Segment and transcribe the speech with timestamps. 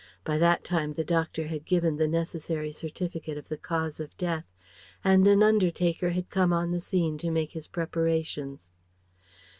[0.23, 4.45] By that time the doctor had given the necessary certificate of the cause of death,
[5.03, 8.71] and an undertaker had come on the scene to make his preparations.